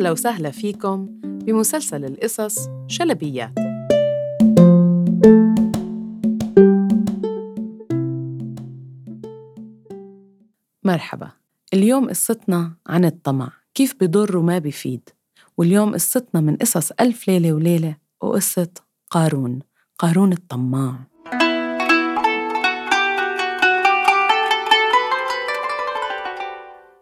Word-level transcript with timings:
أهلا 0.00 0.10
وسهلا 0.10 0.50
فيكم 0.50 1.08
بمسلسل 1.22 2.04
القصص 2.04 2.68
شلبيات. 2.86 3.52
مرحبا 10.84 11.30
اليوم 11.74 12.08
قصتنا 12.08 12.72
عن 12.86 13.04
الطمع 13.04 13.52
كيف 13.74 13.94
بضر 14.00 14.36
وما 14.36 14.58
بيفيد 14.58 15.08
واليوم 15.56 15.94
قصتنا 15.94 16.40
من 16.40 16.56
قصص 16.56 16.90
ألف 17.00 17.28
ليلة 17.28 17.52
وليلة 17.52 17.96
وقصة 18.20 18.70
قارون 19.10 19.58
قارون 19.98 20.32
الطماع. 20.32 20.94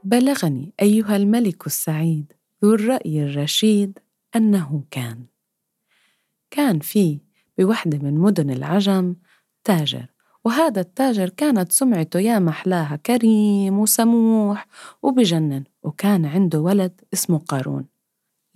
بلغني 0.04 0.72
أيها 0.82 1.16
الملك 1.16 1.66
السعيد 1.66 2.37
ذو 2.64 2.74
الرأي 2.74 3.22
الرشيد 3.22 3.98
أنه 4.36 4.84
كان. 4.90 5.24
كان 6.50 6.78
في 6.80 7.20
بوحدة 7.58 7.98
من 7.98 8.14
مدن 8.14 8.50
العجم 8.50 9.16
تاجر 9.64 10.06
وهذا 10.44 10.80
التاجر 10.80 11.28
كانت 11.28 11.72
سمعته 11.72 12.20
يا 12.20 12.38
محلاها 12.38 12.96
كريم 12.96 13.78
وسموح 13.78 14.66
وبجنن 15.02 15.64
وكان 15.82 16.24
عنده 16.24 16.60
ولد 16.60 17.00
اسمه 17.12 17.38
قارون. 17.38 17.86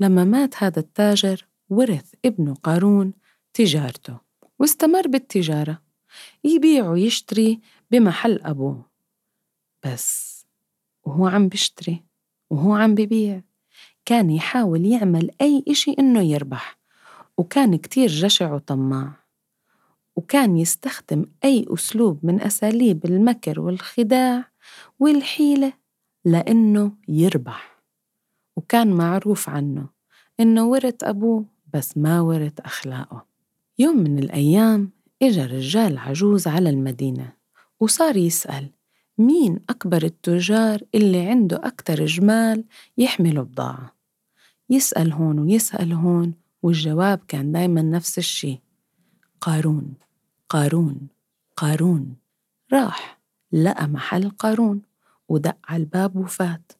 لما 0.00 0.24
مات 0.24 0.62
هذا 0.62 0.78
التاجر 0.78 1.46
ورث 1.70 2.14
ابنه 2.24 2.54
قارون 2.54 3.12
تجارته 3.54 4.18
واستمر 4.58 5.08
بالتجارة. 5.08 5.82
يبيع 6.44 6.90
ويشتري 6.90 7.60
بمحل 7.90 8.40
أبوه 8.42 8.90
بس 9.84 10.32
وهو 11.04 11.26
عم 11.26 11.48
بيشتري 11.48 12.02
وهو 12.50 12.74
عم 12.74 12.94
ببيع. 12.94 13.42
كان 14.04 14.30
يحاول 14.30 14.86
يعمل 14.86 15.30
أي 15.40 15.64
إشي 15.68 15.94
إنه 15.98 16.20
يربح 16.20 16.78
وكان 17.38 17.76
كتير 17.76 18.08
جشع 18.08 18.54
وطماع 18.54 19.12
وكان 20.16 20.56
يستخدم 20.56 21.26
أي 21.44 21.66
أسلوب 21.68 22.18
من 22.22 22.40
أساليب 22.40 23.04
المكر 23.04 23.60
والخداع 23.60 24.44
والحيلة 24.98 25.72
لإنه 26.24 26.92
يربح 27.08 27.82
وكان 28.56 28.92
معروف 28.92 29.48
عنه 29.48 29.88
إنه 30.40 30.64
ورث 30.64 31.04
أبوه 31.04 31.44
بس 31.74 31.98
ما 31.98 32.20
ورث 32.20 32.60
أخلاقه. 32.60 33.26
يوم 33.78 33.96
من 33.96 34.18
الأيام 34.18 34.90
إجا 35.22 35.46
رجال 35.46 35.98
عجوز 35.98 36.46
على 36.46 36.70
المدينة 36.70 37.32
وصار 37.80 38.16
يسأل 38.16 38.70
مين 39.18 39.60
أكبر 39.70 40.02
التجار 40.02 40.82
اللي 40.94 41.26
عنده 41.26 41.60
أكتر 41.64 42.06
جمال 42.06 42.64
يحملوا 42.98 43.44
بضاعة. 43.44 43.91
يسأل 44.72 45.12
هون 45.12 45.38
ويسأل 45.38 45.92
هون 45.92 46.34
والجواب 46.62 47.20
كان 47.28 47.52
دايما 47.52 47.82
نفس 47.82 48.18
الشي. 48.18 48.60
قارون 49.40 49.94
قارون 50.48 51.08
قارون. 51.56 52.16
راح 52.72 53.20
لقى 53.52 53.86
محل 53.88 54.30
قارون 54.30 54.82
ودق 55.28 55.56
على 55.68 55.82
الباب 55.82 56.16
وفات. 56.16 56.72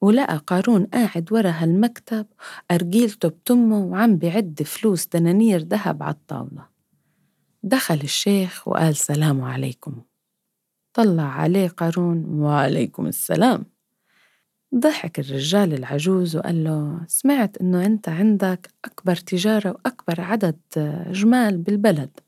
ولقى 0.00 0.36
قارون 0.46 0.84
قاعد 0.84 1.32
ورا 1.32 1.50
هالمكتب 1.50 2.26
أرجيلته 2.70 3.28
بتمه 3.28 3.78
وعم 3.78 4.16
بعد 4.16 4.62
فلوس 4.62 5.06
دنانير 5.06 5.60
ذهب 5.60 6.02
على 6.02 6.14
الطاولة. 6.14 6.66
دخل 7.62 8.00
الشيخ 8.02 8.68
وقال 8.68 8.96
سلام 8.96 9.42
عليكم. 9.42 10.02
طلع 10.92 11.22
عليه 11.22 11.68
قارون 11.68 12.24
وعليكم 12.24 13.06
السلام. 13.06 13.64
ضحك 14.74 15.20
الرجال 15.20 15.74
العجوز 15.74 16.36
وقال 16.36 16.64
له 16.64 17.00
سمعت 17.06 17.56
إنه 17.56 17.86
أنت 17.86 18.08
عندك 18.08 18.74
أكبر 18.84 19.16
تجارة 19.16 19.70
وأكبر 19.70 20.20
عدد 20.20 20.60
جمال 21.10 21.58
بالبلد 21.58 22.20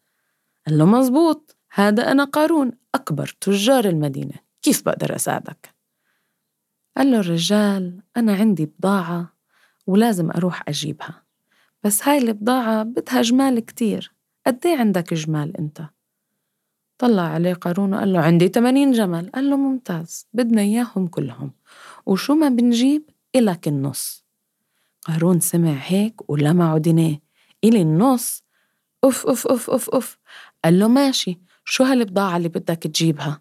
قال 0.67 0.79
له 0.79 0.85
مزبوط 0.85 1.57
هذا 1.73 2.13
أنا 2.13 2.25
قارون 2.25 2.73
أكبر 2.95 3.37
تجار 3.41 3.85
المدينة 3.85 4.35
كيف 4.63 4.85
بقدر 4.85 5.17
أساعدك؟ 5.17 5.75
قال 6.97 7.11
له 7.11 7.21
الرجال 7.21 8.03
أنا 8.17 8.35
عندي 8.35 8.67
بضاعة 8.67 9.33
ولازم 9.87 10.31
أروح 10.31 10.63
أجيبها 10.69 11.23
بس 11.83 12.09
هاي 12.09 12.19
البضاعة 12.19 12.83
بدها 12.83 13.23
جمال 13.23 13.61
كتير 13.61 14.13
قد 14.47 14.67
عندك 14.67 15.15
جمال 15.15 15.57
أنت؟ 15.57 15.83
طلع 16.99 17.23
عليه 17.23 17.55
قارون 17.55 17.95
وقال 17.95 18.13
له 18.13 18.21
عندي 18.21 18.49
80 18.49 18.93
جمل 18.93 19.31
قال 19.35 19.51
له 19.51 19.57
ممتاز 19.57 20.27
بدنا 20.33 20.61
إياهم 20.61 21.07
كلهم 21.07 21.53
وشو 22.07 22.35
ما 22.35 22.49
بنجيب 22.49 23.03
إلك 23.37 23.69
النص. 23.69 24.25
قارون 25.03 25.41
سمع 25.41 25.73
هيك 25.73 26.31
ولمعوا 26.31 26.79
عينيه 26.79 27.23
إلي 27.65 27.83
النص؟ 27.83 28.45
أف 29.05 29.27
أف 29.27 29.47
أف 29.47 29.71
أف 29.71 29.91
أف 29.91 30.19
قال 30.65 30.79
له 30.79 30.89
ماشي 30.89 31.41
شو 31.65 31.85
هالبضاعة 31.85 32.37
اللي 32.37 32.49
بدك 32.49 32.83
تجيبها؟ 32.83 33.41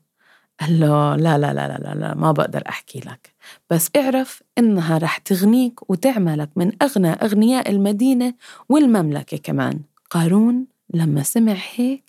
قال 0.60 0.80
له 0.80 1.16
لا 1.16 1.38
لا 1.38 1.54
لا 1.54 1.68
لا 1.68 1.96
لا 1.96 2.16
ما 2.16 2.32
بقدر 2.32 2.64
أحكي 2.70 3.00
لك. 3.00 3.36
بس 3.70 3.90
اعرف 3.96 4.44
إنها 4.58 4.98
رح 4.98 5.18
تغنيك 5.18 5.90
وتعملك 5.90 6.50
من 6.56 6.72
أغنى 6.82 7.12
أغنياء 7.12 7.72
المدينة 7.72 8.34
والمملكة 8.70 9.38
كمان. 9.38 9.80
قارون 10.10 10.66
لما 10.94 11.24
سمع 11.24 11.56
هيك 11.76 12.04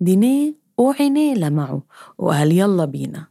دينيه 0.00 0.54
وعينيه 0.78 1.34
لمعه 1.34 1.82
وقال 2.18 2.52
يلا 2.52 2.84
بينا. 2.84 3.26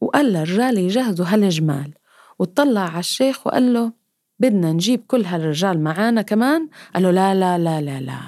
وقال 0.00 0.26
للرجال 0.26 0.78
يجهزوا 0.78 1.26
هالجمال. 1.26 1.92
وطلع 2.38 2.80
على 2.80 2.98
الشيخ 2.98 3.46
وقال 3.46 3.72
له 3.72 3.92
بدنا 4.38 4.72
نجيب 4.72 5.04
كل 5.06 5.24
هالرجال 5.24 5.82
معانا 5.84 6.22
كمان؟ 6.22 6.68
قال 6.94 7.02
له 7.02 7.10
لا 7.10 7.34
لا 7.34 7.58
لا 7.58 7.80
لا 7.80 8.00
لا 8.00 8.20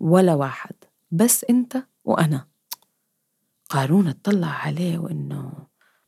ولا 0.00 0.34
واحد 0.34 0.74
بس 1.10 1.44
انت 1.50 1.82
وأنا. 2.04 2.46
قارون 3.68 4.08
اطلع 4.08 4.48
عليه 4.48 4.98
وإنه 4.98 5.52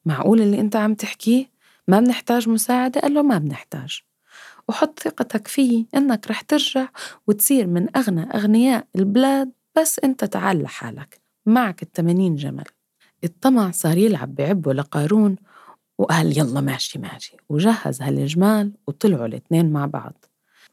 معقول 0.05 0.41
اللي 0.41 0.61
انت 0.61 0.77
عم 0.77 0.95
تحكيه؟ 0.95 1.51
ما 1.89 2.01
بنحتاج 2.01 2.49
مساعدة؟ 2.49 3.01
قال 3.01 3.15
له 3.15 3.23
ما 3.23 3.39
بنحتاج. 3.39 4.01
وحط 4.69 5.01
ثقتك 5.01 5.49
فيه 5.49 5.87
إنك 5.95 6.31
رح 6.31 6.41
ترجع 6.41 6.89
وتصير 7.27 7.67
من 7.67 7.97
أغنى 7.97 8.23
أغنياء 8.23 8.87
البلاد 8.97 9.53
بس 9.77 9.99
انت 10.05 10.25
تعال 10.25 10.63
لحالك 10.63 11.21
معك 11.47 11.83
التمانين 11.83 12.35
جمل. 12.35 12.65
الطمع 13.25 13.71
صار 13.71 13.99
يلعب 13.99 14.35
بعبه 14.35 14.73
لقارون 14.73 15.37
وقال 15.99 16.39
يلا 16.39 16.61
ماشي 16.61 16.99
ماشي. 16.99 17.37
وجهز 17.49 18.03
هالجمال 18.03 18.73
وطلعوا 18.87 19.27
الاثنين 19.27 19.73
مع 19.73 19.87
بعض. 19.87 20.25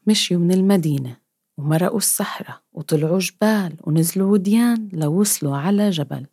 مشيوا 0.06 0.40
من 0.40 0.52
المدينة 0.52 1.16
ومرقوا 1.58 1.96
الصحراء 1.96 2.60
وطلعوا 2.72 3.18
جبال 3.18 3.76
ونزلوا 3.84 4.32
وديان 4.32 4.88
لوصلوا 4.92 5.56
على 5.56 5.90
جبل. 5.90 6.26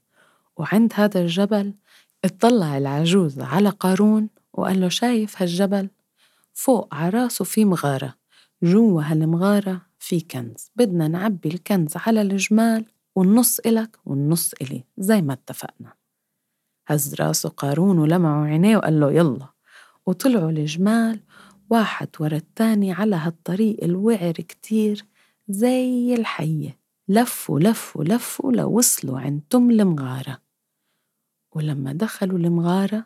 وعند 0.57 0.93
هذا 0.95 1.21
الجبل 1.21 1.73
اطلع 2.25 2.77
العجوز 2.77 3.39
على 3.39 3.69
قارون 3.69 4.29
وقال 4.53 4.81
له 4.81 4.89
شايف 4.89 5.41
هالجبل؟ 5.41 5.89
فوق 6.53 6.95
عراسه 6.95 7.45
في 7.45 7.65
مغارة 7.65 8.15
جوا 8.63 9.03
هالمغارة 9.03 9.81
في 9.99 10.21
كنز. 10.21 10.71
بدنا 10.75 11.07
نعبي 11.07 11.49
الكنز 11.49 11.93
على 11.95 12.21
الجمال 12.21 12.85
والنص 13.15 13.59
إلك 13.59 13.97
والنص 14.05 14.53
إلي 14.61 14.83
زي 14.97 15.21
ما 15.21 15.33
اتفقنا. 15.33 15.93
هز 16.93 17.47
قارون 17.47 17.99
ولمعوا 17.99 18.45
عينيه 18.45 18.77
وقال 18.77 18.99
له 18.99 19.11
يلا. 19.11 19.47
وطلعوا 20.05 20.49
الجمال 20.49 21.19
واحد 21.69 22.07
ورا 22.19 22.35
التاني 22.35 22.91
على 22.91 23.15
هالطريق 23.15 23.83
الوعر 23.83 24.31
كتير 24.31 25.05
زي 25.49 26.13
الحية. 26.13 26.79
لفوا 27.07 27.59
لفوا 27.59 28.03
لفوا 28.03 28.51
لوصلوا 28.51 29.19
عند 29.19 29.41
تم 29.49 29.71
المغارة. 29.71 30.41
ولما 31.55 31.93
دخلوا 31.93 32.37
المغارة 32.37 33.05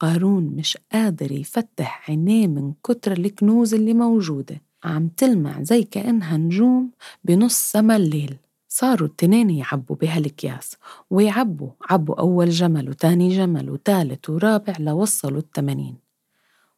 قارون 0.00 0.44
مش 0.44 0.78
قادر 0.92 1.32
يفتح 1.32 2.10
عينيه 2.10 2.46
من 2.46 2.72
كتر 2.84 3.12
الكنوز 3.12 3.74
اللي 3.74 3.94
موجودة. 3.94 4.62
عم 4.84 5.08
تلمع 5.08 5.62
زي 5.62 5.82
كأنها 5.82 6.36
نجوم 6.36 6.90
بنص 7.24 7.54
سما 7.72 7.96
الليل. 7.96 8.36
صاروا 8.72 9.08
التنين 9.08 9.50
يعبوا 9.50 9.96
بهالكياس 9.96 10.76
ويعبوا 11.10 11.70
عبوا 11.90 12.20
أول 12.20 12.50
جمل 12.50 12.88
وتاني 12.88 13.36
جمل 13.36 13.70
وتالت 13.70 14.30
ورابع 14.30 14.74
لوصلوا 14.78 15.38
التمانين 15.38 15.96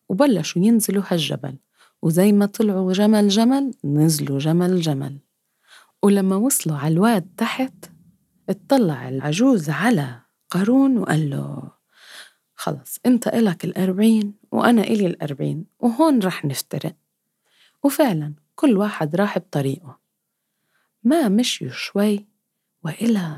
وبلشوا 0.09 0.63
ينزلوا 0.63 1.03
هالجبل. 1.09 1.57
وزي 2.03 2.33
ما 2.33 2.47
طلعوا 2.47 2.93
جمل 2.93 3.29
جمل 3.29 3.71
نزلوا 3.85 4.39
جمل 4.39 4.81
جمل. 4.81 5.19
ولما 6.03 6.37
وصلوا 6.37 6.77
على 6.77 6.95
الواد 6.95 7.29
تحت 7.37 7.75
اطلع 8.49 9.09
العجوز 9.09 9.71
على 9.71 10.21
قارون 10.51 10.99
وقال 10.99 11.31
له 11.31 11.71
خلص 12.55 12.99
أنت 13.07 13.29
إلك 13.29 13.65
الأربعين 13.65 14.35
وأنا 14.53 14.83
إلي 14.83 15.07
الأربعين 15.07 15.65
وهون 15.81 16.19
رح 16.19 16.45
نفترق. 16.45 16.95
وفعلا 17.83 18.35
كل 18.55 18.77
واحد 18.77 19.17
راح 19.17 19.39
بطريقه. 19.39 20.02
ما 21.05 21.29
مشيوا 21.29 21.71
شوي 21.71 22.27
وإلى 22.85 23.37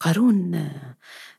قارون 0.00 0.70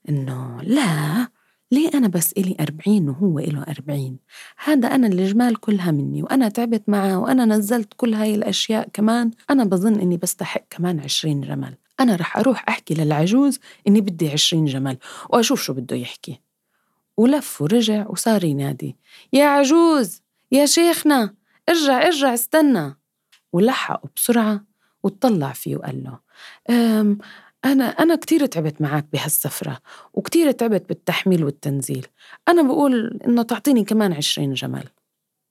إنه 0.09 0.61
لا 0.61 1.27
ليه 1.71 1.89
أنا 1.93 2.07
بس 2.07 2.33
إلي 2.33 2.55
أربعين 2.59 3.09
وهو 3.09 3.39
إله 3.39 3.63
أربعين؟ 3.63 4.17
هذا 4.63 4.87
أنا 4.87 5.07
الجمال 5.07 5.59
كلها 5.59 5.91
مني 5.91 6.23
وأنا 6.23 6.49
تعبت 6.49 6.89
معه 6.89 7.19
وأنا 7.19 7.45
نزلت 7.45 7.93
كل 7.97 8.13
هاي 8.13 8.35
الأشياء 8.35 8.89
كمان. 8.93 9.31
أنا 9.49 9.63
بظن 9.63 9.99
إني 9.99 10.17
بستحق 10.17 10.63
كمان 10.69 10.99
عشرين 10.99 11.41
جمل. 11.41 11.75
أنا 11.99 12.15
رح 12.15 12.37
أروح 12.37 12.65
أحكي 12.69 12.93
للعجوز 12.93 13.59
إني 13.87 14.01
بدي 14.01 14.29
عشرين 14.29 14.65
جمل 14.65 14.97
وأشوف 15.29 15.61
شو 15.61 15.73
بده 15.73 15.95
يحكي. 15.95 16.39
ولف 17.17 17.61
ورجع 17.61 18.07
وصار 18.07 18.43
ينادي 18.43 18.95
يا 19.33 19.45
عجوز! 19.45 20.21
يا 20.51 20.65
شيخنا! 20.65 21.35
ارجع 21.69 22.07
ارجع 22.07 22.33
استنى! 22.33 22.95
ولحقه 23.53 24.09
بسرعة 24.15 24.66
وطلع 25.07 25.53
فيه 25.53 25.75
وقال 25.75 26.03
له 26.03 26.19
أنا 27.65 27.85
أنا 27.85 28.15
كتير 28.15 28.45
تعبت 28.45 28.81
معك 28.81 29.05
بهالسفرة 29.13 29.79
وكتير 30.13 30.51
تعبت 30.51 30.89
بالتحميل 30.89 31.43
والتنزيل. 31.43 32.07
أنا 32.47 32.61
بقول 32.61 33.19
إنه 33.25 33.41
تعطيني 33.43 33.83
كمان 33.83 34.13
عشرين 34.13 34.53
جمل. 34.53 34.89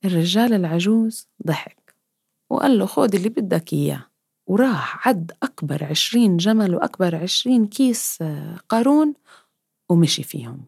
الرجال 0.04 0.52
العجوز 0.52 1.28
ضحك 1.46 1.94
وقال 2.50 2.78
له 2.78 2.86
خود 2.86 3.14
اللي 3.14 3.28
بدك 3.28 3.72
إياه. 3.72 4.06
وراح 4.46 5.08
عد 5.08 5.32
أكبر 5.42 5.84
عشرين 5.84 6.36
جمل 6.36 6.74
وأكبر 6.74 7.16
عشرين 7.16 7.66
كيس 7.66 8.18
آه، 8.22 8.56
قارون 8.68 9.14
ومشي 9.88 10.22
فيهم. 10.22 10.64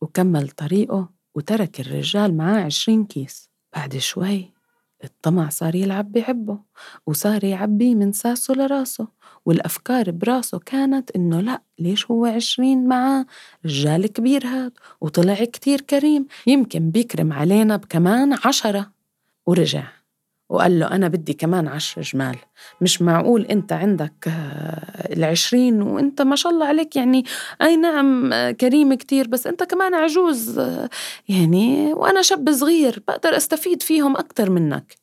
وكمل 0.00 0.48
طريقه 0.48 1.08
وترك 1.34 1.80
الرجال 1.80 2.36
معاه 2.36 2.64
عشرين 2.64 3.04
كيس. 3.04 3.50
بعد 3.76 3.96
شوي 3.96 4.52
الطمع 5.04 5.48
صار 5.48 5.74
يلعب 5.74 6.12
بعبه 6.12 6.58
وصار 7.06 7.44
يعبي 7.44 7.94
من 7.94 8.12
ساسه 8.12 8.54
لراسه 8.54 9.08
والأفكار 9.46 10.10
براسه 10.10 10.58
كانت 10.58 11.10
إنه 11.10 11.40
لأ 11.40 11.62
ليش 11.78 12.10
هو 12.10 12.26
عشرين 12.26 12.88
معاه؟ 12.88 13.26
رجال 13.64 14.06
كبير 14.06 14.46
هاد 14.46 14.72
وطلع 15.00 15.34
كتير 15.44 15.80
كريم 15.80 16.26
يمكن 16.46 16.90
بيكرم 16.90 17.32
علينا 17.32 17.76
بكمان 17.76 18.38
عشرة. 18.44 18.92
ورجع. 19.46 20.01
وقال 20.52 20.78
له 20.78 20.86
أنا 20.86 21.08
بدي 21.08 21.32
كمان 21.32 21.68
عشر 21.68 22.02
جمال. 22.02 22.36
مش 22.80 23.02
معقول 23.02 23.42
أنت 23.42 23.72
عندك 23.72 24.28
آه، 24.28 25.12
العشرين 25.12 25.82
وأنت 25.82 26.22
ما 26.22 26.36
شاء 26.36 26.52
الله 26.52 26.66
عليك 26.66 26.96
يعني. 26.96 27.24
أي 27.62 27.76
نعم 27.76 28.32
آه، 28.32 28.50
كريم 28.50 28.94
كتير 28.94 29.28
بس 29.28 29.46
أنت 29.46 29.62
كمان 29.62 29.94
عجوز. 29.94 30.60
يعني 31.28 31.92
وأنا 31.92 32.22
شاب 32.22 32.52
صغير 32.52 33.02
بقدر 33.08 33.36
أستفيد 33.36 33.82
فيهم 33.82 34.16
أكتر 34.16 34.50
منك. 34.50 34.96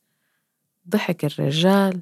ضحك 0.89 1.25
الرجال 1.25 2.01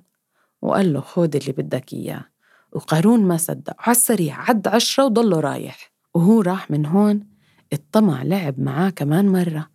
وقال 0.62 0.94
له 0.94 1.02
خود 1.02 1.36
اللي 1.36 1.52
بدك 1.52 1.94
إياه. 1.94 2.26
وقارون 2.72 3.20
ما 3.20 3.38
صدق. 3.38 3.76
على 3.80 3.96
السريع 3.96 4.50
عد 4.50 4.68
عشرة 4.68 5.06
وضله 5.06 5.40
رايح. 5.40 5.92
وهو 6.14 6.42
راح 6.42 6.72
من 6.72 6.86
هون 6.86 7.28
الطمع 7.74 8.24
لعب 8.24 8.60
معاه 8.60 8.90
كمان 8.90 9.30
مرة 9.30 9.70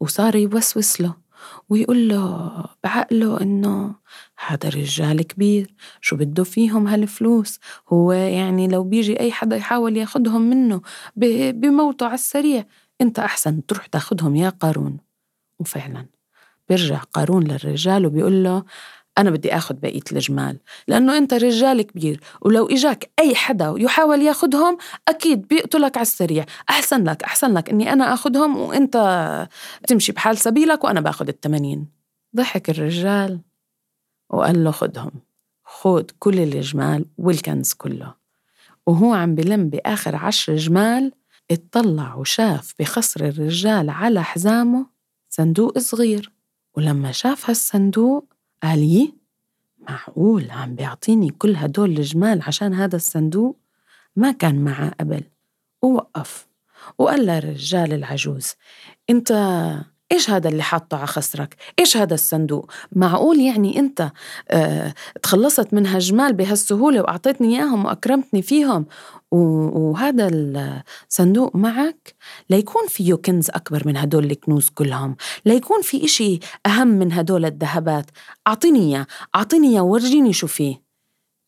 وصار 0.00 0.36
يوسوس 0.36 1.00
له. 1.00 1.27
ويقول 1.68 2.08
له 2.08 2.64
بعقله 2.84 3.40
إنه 3.40 3.94
هذا 4.46 4.68
رجال 4.68 5.22
كبير 5.22 5.74
شو 6.00 6.16
بده 6.16 6.44
فيهم 6.44 6.88
هالفلوس؟ 6.88 7.60
هو 7.88 8.12
يعني 8.12 8.68
لو 8.68 8.84
بيجي 8.84 9.20
أي 9.20 9.32
حدا 9.32 9.56
يحاول 9.56 9.96
ياخدهم 9.96 10.42
منه 10.50 10.80
بموته 11.52 12.06
على 12.06 12.14
السريع 12.14 12.64
أنت 13.00 13.18
أحسن 13.18 13.66
تروح 13.66 13.86
تاخدهم 13.86 14.36
يا 14.36 14.48
قارون. 14.48 14.98
وفعلا 15.58 16.06
بيرجع 16.68 16.98
قارون 16.98 17.44
للرجال 17.44 18.06
وبيقول 18.06 18.44
له 18.44 18.64
أنا 19.18 19.30
بدي 19.30 19.56
آخذ 19.56 19.74
بقية 19.74 20.02
الجمال 20.12 20.58
لأنه 20.88 21.18
أنت 21.18 21.34
رجال 21.34 21.82
كبير 21.82 22.20
ولو 22.40 22.66
إجاك 22.66 23.10
أي 23.18 23.34
حدا 23.34 23.74
يحاول 23.78 24.22
ياخدهم 24.22 24.78
أكيد 25.08 25.48
بيقتلك 25.48 25.96
على 25.96 26.02
السريع. 26.02 26.44
أحسن 26.70 27.04
لك 27.04 27.22
أحسن 27.22 27.54
لك 27.54 27.70
إني 27.70 27.92
أنا 27.92 28.14
آخدهم 28.14 28.56
وأنت 28.56 28.96
تمشي 29.86 30.12
بحال 30.12 30.38
سبيلك 30.38 30.84
وأنا 30.84 31.00
باخذ 31.00 31.28
التمانين. 31.28 31.88
ضحك 32.36 32.70
الرجال 32.70 33.40
وقال 34.30 34.64
له 34.64 34.70
خدهم. 34.70 35.10
خد 35.64 36.10
كل 36.18 36.38
الجمال 36.38 37.06
والكنز 37.18 37.72
كله. 37.72 38.14
وهو 38.86 39.14
عم 39.14 39.34
بلم 39.34 39.68
بآخر 39.68 40.16
عشر 40.16 40.56
جمال 40.56 41.12
اطلع 41.50 42.14
وشاف 42.14 42.74
بخصر 42.78 43.20
الرجال 43.20 43.90
على 43.90 44.24
حزامه 44.24 44.86
صندوق 45.30 45.78
صغير. 45.78 46.32
ولما 46.76 47.12
شاف 47.12 47.50
هالصندوق 47.50 48.37
قال 48.62 48.78
يي 48.78 49.14
معقول 49.78 50.50
عم 50.50 50.74
بيعطيني 50.74 51.30
كل 51.30 51.56
هدول 51.56 51.90
الجمال 51.90 52.42
عشان 52.42 52.74
هذا 52.74 52.96
الصندوق؟ 52.96 53.58
ما 54.16 54.32
كان 54.32 54.64
معه 54.64 54.90
قبل. 55.00 55.22
ووقف. 55.82 56.48
وقال 56.98 57.26
للرجال 57.26 57.92
العجوز 57.92 58.54
أنت 59.10 59.32
إيش 60.12 60.30
هذا 60.30 60.48
اللي 60.48 60.62
حاطه 60.62 60.96
على 60.96 61.06
خصرك؟ 61.06 61.56
إيش 61.78 61.96
هذا 61.96 62.14
الصندوق؟ 62.14 62.70
معقول 62.92 63.40
يعني 63.40 63.78
أنت 63.78 64.10
آه 64.50 64.94
تخلصت 65.22 65.74
من 65.74 65.86
هالجمال 65.86 66.32
بهالسهولة 66.32 67.00
وأعطيتني 67.00 67.56
إياهم 67.56 67.84
وأكرمتني 67.84 68.42
فيهم؟ 68.42 68.86
وهذا 69.30 70.28
الصندوق 70.30 71.56
معك؟ 71.56 72.14
ليكون 72.50 72.82
فيه 72.88 73.14
كنز 73.14 73.50
أكبر 73.50 73.82
من 73.86 73.96
هدول 73.96 74.24
الكنوز 74.24 74.68
كلهم 74.68 75.16
ليكون 75.46 75.82
في 75.82 76.04
إشي 76.04 76.38
أهم 76.66 76.88
من 76.88 77.12
هدول 77.12 77.44
الذهبات. 77.44 78.10
أعطيني 78.46 78.80
إياه 78.80 79.06
أعطيني 79.36 79.68
إياه 79.68 79.82
ورجيني 79.82 80.32
شو 80.32 80.46
فيه. 80.46 80.82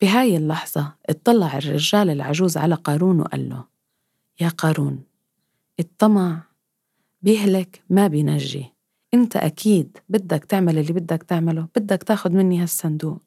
بهاي 0.01 0.37
اللحظة 0.37 0.93
اطلع 1.09 1.57
الرجال 1.57 2.09
العجوز 2.09 2.57
على 2.57 2.75
قارون 2.75 3.19
وقال 3.19 3.49
له 3.49 3.63
يا 4.41 4.49
قارون 4.49 4.99
الطمع 5.79 6.50
بيهلك 7.21 7.83
ما 7.89 8.07
بينجي. 8.07 8.73
انت 9.13 9.35
أكيد 9.35 9.97
بدك 10.09 10.45
تعمل 10.45 10.77
اللي 10.77 10.93
بدك 10.93 11.23
تعمله 11.23 11.67
بدك 11.75 12.03
تاخد 12.03 12.31
مني 12.31 12.61
هالصندوق. 12.61 13.21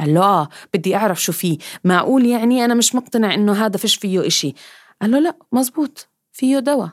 قال 0.00 0.14
له 0.14 0.22
آه 0.22 0.48
بدي 0.74 0.96
أعرف 0.96 1.22
شو 1.22 1.32
فيه. 1.32 1.58
معقول 1.84 2.26
يعني 2.26 2.64
أنا 2.64 2.74
مش 2.74 2.94
مقتنع 2.94 3.34
إنه 3.34 3.52
هذا 3.66 3.76
فيش 3.76 3.96
فيه 3.96 4.26
إشي. 4.26 4.54
قال 5.02 5.10
له 5.10 5.18
لا 5.18 5.36
مزبوط 5.52 6.08
فيه 6.32 6.58
دواء. 6.58 6.90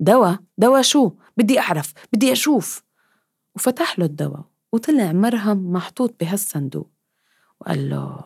دواء؟ 0.00 0.38
دواء 0.58 0.82
شو؟ 0.82 1.12
بدي 1.36 1.60
أعرف 1.60 1.92
بدي 2.12 2.32
أشوف. 2.32 2.84
وفتح 3.54 3.98
له 3.98 4.04
الدواء 4.04 4.44
وطلع 4.72 5.12
مرهم 5.12 5.72
محطوط 5.72 6.14
بهالصندوق. 6.20 6.90
وقال 7.60 7.90
له 7.90 8.24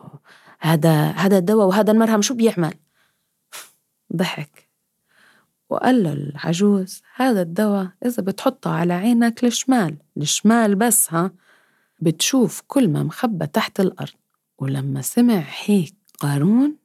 هذا 0.59 1.11
هذا 1.11 1.37
الدواء 1.37 1.67
وهذا 1.67 1.91
المرهم 1.91 2.21
شو 2.21 2.33
بيعمل؟ 2.33 2.73
ضحك. 4.15 4.68
وقال 5.69 6.03
له 6.03 6.13
العجوز 6.13 7.01
هذا 7.15 7.41
الدواء 7.41 7.87
إذا 8.05 8.23
بتحطه 8.23 8.71
على 8.71 8.93
عينك 8.93 9.43
الشمال 9.43 9.97
الشمال 10.17 10.75
بس 10.75 11.13
ها؟ 11.13 11.31
بتشوف 12.01 12.61
كل 12.67 12.87
ما 12.87 13.03
مخبى 13.03 13.47
تحت 13.47 13.79
الأرض. 13.79 14.13
ولما 14.59 15.01
سمع 15.01 15.43
هيك 15.65 15.95
قارون 16.19 16.75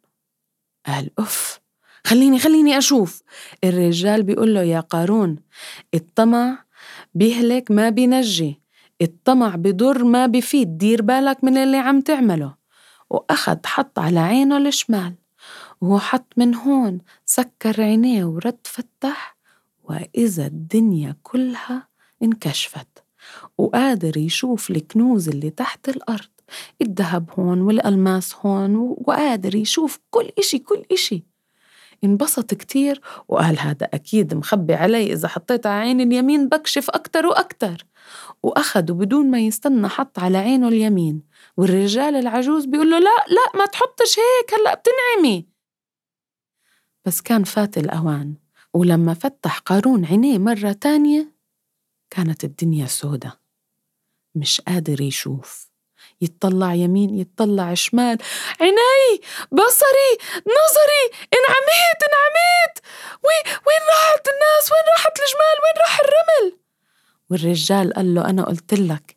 قال 0.87 1.11
أف 1.19 1.61
خليني 2.05 2.39
خليني 2.39 2.79
أشوف. 2.79 3.23
الرجال 3.65 4.23
بيقول 4.23 4.55
له 4.55 4.63
يا 4.63 4.81
قارون 4.81 5.37
الطمع 5.95 6.65
بيهلك 7.15 7.71
ما 7.71 7.91
بينجي 7.91 8.61
الطمع 9.03 9.57
بضر 9.57 10.05
ما 10.05 10.27
بفيد 10.27 10.79
دير 10.79 11.03
بالك 11.03 11.45
من 11.45 11.57
اللي 11.57 11.77
عم 11.77 12.01
تعمله. 12.01 12.55
وأخد 13.11 13.67
حط 13.67 13.99
على 13.99 14.21
عينه 14.21 14.59
الشمال 14.59 15.15
وهو 15.85 15.99
حط 15.99 16.33
من 16.37 16.55
هون 16.55 16.99
سكر 17.25 17.83
عينيه 17.83 18.25
ورد 18.25 18.59
فتح 18.65 19.37
وإذا 19.85 20.47
الدنيا 20.47 21.17
كلها 21.23 21.89
انكشفت 22.23 23.05
وقادر 23.59 24.17
يشوف 24.17 24.71
الكنوز 24.71 25.29
اللي 25.29 25.51
تحت 25.51 25.89
الأرض 25.89 26.29
الذهب 26.83 27.31
هون 27.39 27.61
والألماس 27.61 28.35
هون 28.37 28.77
وقادر 28.77 29.55
يشوف 29.55 29.99
كل 30.11 30.31
إشي 30.39 30.59
كل 30.59 30.85
إشي. 30.93 31.25
انبسط 32.05 32.55
كتير 32.55 33.01
وقال 33.29 33.59
هذا 33.59 33.89
أكيد 33.95 34.35
مخبي 34.35 34.75
علي 34.75 35.13
إذا 35.13 35.29
حطيت 35.29 35.67
على 35.67 35.81
عين 35.81 36.01
اليمين 36.01 36.49
بكشف 36.49 36.91
أكتر 36.91 37.27
وأكتر. 37.27 37.87
وأخده 38.43 38.95
بدون 38.95 39.31
ما 39.31 39.41
يستنى 39.41 39.89
حط 39.89 40.19
على 40.19 40.39
عينه 40.39 40.69
اليمين 40.69 41.23
والرجال 41.57 42.15
العجوز 42.15 42.65
بيقول 42.65 42.91
له 42.91 42.99
لا 42.99 43.25
لا 43.29 43.59
ما 43.59 43.67
تحطش 43.67 44.19
هيك 44.19 44.61
هلأ 44.61 44.75
بتنعمي. 44.75 45.54
بس 47.05 47.21
كان 47.21 47.45
فات 47.45 47.79
الأوان 47.79 48.35
ولما 48.75 49.15
فتح 49.15 49.59
قارون 49.59 50.05
عينيه 50.05 50.39
مرة 50.39 50.73
تانية 50.73 51.35
كانت 52.11 52.45
الدنيا 52.45 52.87
سودة. 52.87 53.41
مش 54.35 54.61
قادر 54.61 55.01
يشوف. 55.01 55.71
يتطلع 56.21 56.75
يمين 56.75 57.19
يتطلع 57.19 57.75
شمال. 57.75 58.19
عيني! 58.61 59.21
بصري! 59.53 60.11
نظري! 60.37 61.05
انعميت 61.35 62.01
انعميت! 62.09 62.79
وين 63.25 63.55
وين 63.67 63.81
راحت 63.91 64.29
الناس؟ 64.29 64.73
وين 64.73 64.85
راحت 64.97 65.13
الجمال؟ 65.19 65.57
وين 65.65 65.83
راح 65.83 66.01
الرمل؟ 66.01 66.59
والرجال 67.31 67.93
قال 67.93 68.15
له 68.15 68.31
أنا 68.31 68.45
قلت 68.45 68.75
لك 68.75 69.17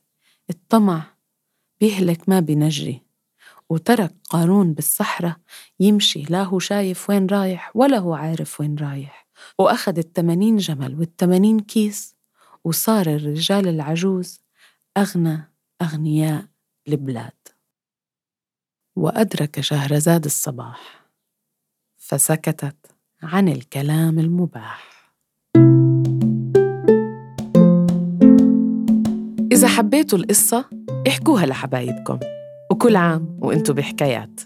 الطمع 0.50 1.04
بيهلك 1.80 2.30
ما 2.30 2.40
بينجي 2.40 3.07
وترك 3.70 4.16
قارون 4.30 4.74
بالصحراء 4.74 5.38
يمشي 5.80 6.24
لا 6.24 6.44
هو 6.44 6.60
شايف 6.60 7.10
وين 7.10 7.28
رايح 7.28 7.72
ولا 7.76 7.98
هو 7.98 8.14
عارف 8.14 8.62
وين 8.62 8.76
رايح. 8.76 9.28
وأخذ 9.60 9.98
التمانين 9.98 10.58
جمل 10.58 11.00
والتمانين 11.00 11.60
كيس 11.60 12.16
وصار 12.64 13.08
الرجال 13.08 13.68
العجوز 13.68 14.42
أغنى 14.98 15.52
أغنياء 15.82 16.46
البلاد. 16.88 17.34
وأدرك 18.96 19.62
شهرزاد 19.62 20.26
الصباح 20.26 21.06
فسكتت 21.98 22.76
عن 23.24 23.50
الكلام 23.50 24.20
المباح. 24.20 25.12
إذا 29.52 29.68
حبيتوا 29.68 30.20
القصة 30.20 30.70
احكوها 31.08 31.46
لحبايبكم. 31.46 32.20
وكل 32.72 32.96
عام 32.96 33.38
وإنتو 33.42 33.74
بحكايات. 33.74 34.42